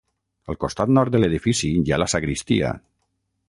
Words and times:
Al 0.53 0.57
costat 0.63 0.93
nord 0.99 1.11
de 1.17 1.21
l'edifici 1.21 1.71
hi 1.83 1.93
ha 1.97 2.03
la 2.05 2.11
sagristia. 2.17 2.73